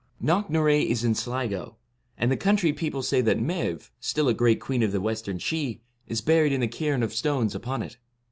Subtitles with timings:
[0.19, 1.75] Knocknarea is in Sligo,
[2.17, 5.79] and the country people say that Maeve, still a great queen of the western Sidhe,
[6.07, 7.99] is buried in the cairn of stones upon it.